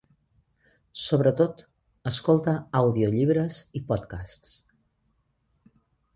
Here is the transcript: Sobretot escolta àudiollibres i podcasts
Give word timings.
Sobretot 1.01 1.61
escolta 2.13 2.55
àudiollibres 2.81 3.61
i 3.81 3.83
podcasts 3.93 4.57